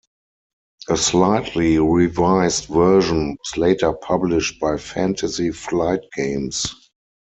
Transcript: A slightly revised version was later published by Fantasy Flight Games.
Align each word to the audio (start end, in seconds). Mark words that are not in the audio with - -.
A 0.89 0.97
slightly 0.97 1.77
revised 1.77 2.65
version 2.65 3.37
was 3.37 3.55
later 3.55 3.93
published 3.93 4.59
by 4.59 4.77
Fantasy 4.77 5.51
Flight 5.51 5.99
Games. 6.15 6.73